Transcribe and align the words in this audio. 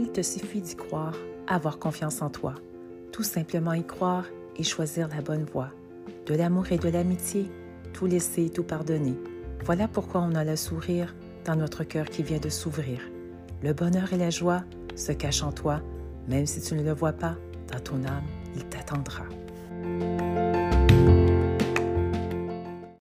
il 0.00 0.12
te 0.12 0.22
suffit 0.22 0.62
d'y 0.62 0.76
croire, 0.76 1.14
avoir 1.46 1.78
confiance 1.78 2.22
en 2.22 2.30
toi, 2.30 2.54
tout 3.12 3.22
simplement 3.22 3.74
y 3.74 3.84
croire 3.84 4.24
et 4.56 4.62
choisir 4.62 5.08
la 5.08 5.20
bonne 5.20 5.44
voie. 5.44 5.68
De 6.26 6.34
l'amour 6.34 6.72
et 6.72 6.78
de 6.78 6.88
l'amitié, 6.88 7.50
tout 7.92 8.06
laisser 8.06 8.46
et 8.46 8.50
tout 8.50 8.62
pardonner. 8.62 9.16
Voilà 9.64 9.88
pourquoi 9.88 10.22
on 10.22 10.34
a 10.34 10.44
le 10.44 10.56
sourire 10.56 11.14
dans 11.44 11.56
notre 11.56 11.84
cœur 11.84 12.06
qui 12.06 12.22
vient 12.22 12.38
de 12.38 12.48
s'ouvrir. 12.48 13.00
Le 13.62 13.74
bonheur 13.74 14.12
et 14.14 14.16
la 14.16 14.30
joie 14.30 14.64
se 14.96 15.12
cachent 15.12 15.42
en 15.42 15.52
toi, 15.52 15.82
même 16.28 16.46
si 16.46 16.62
tu 16.62 16.74
ne 16.74 16.82
le 16.82 16.92
vois 16.92 17.12
pas, 17.12 17.36
dans 17.70 17.80
ton 17.80 18.02
âme, 18.04 18.24
il 18.56 18.64
t'attendra. 18.64 19.24